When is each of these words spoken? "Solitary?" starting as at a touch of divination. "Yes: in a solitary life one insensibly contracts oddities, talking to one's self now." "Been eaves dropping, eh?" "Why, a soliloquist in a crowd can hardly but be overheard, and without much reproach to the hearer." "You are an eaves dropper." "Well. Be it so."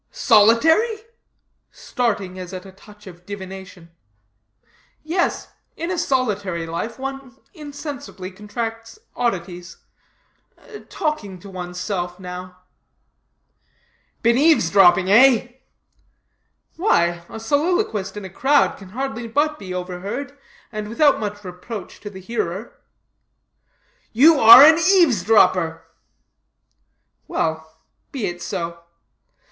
"Solitary?" 0.09 0.97
starting 1.69 2.39
as 2.39 2.53
at 2.55 2.65
a 2.65 2.71
touch 2.71 3.05
of 3.05 3.23
divination. 3.23 3.91
"Yes: 5.03 5.49
in 5.77 5.91
a 5.91 5.97
solitary 5.99 6.65
life 6.65 6.97
one 6.97 7.37
insensibly 7.53 8.31
contracts 8.31 8.97
oddities, 9.15 9.77
talking 10.89 11.37
to 11.37 11.51
one's 11.51 11.79
self 11.79 12.19
now." 12.19 12.57
"Been 14.23 14.39
eaves 14.39 14.71
dropping, 14.71 15.11
eh?" 15.11 15.51
"Why, 16.77 17.21
a 17.29 17.39
soliloquist 17.39 18.17
in 18.17 18.25
a 18.25 18.29
crowd 18.31 18.79
can 18.79 18.89
hardly 18.97 19.27
but 19.27 19.59
be 19.59 19.71
overheard, 19.71 20.35
and 20.71 20.89
without 20.89 21.19
much 21.19 21.43
reproach 21.43 21.99
to 21.99 22.09
the 22.09 22.19
hearer." 22.21 22.73
"You 24.13 24.39
are 24.39 24.63
an 24.63 24.79
eaves 24.79 25.23
dropper." 25.23 25.83
"Well. 27.27 27.77
Be 28.11 28.25
it 28.25 28.41
so." 28.41 28.79